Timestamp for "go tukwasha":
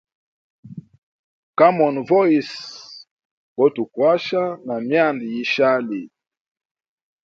3.55-4.43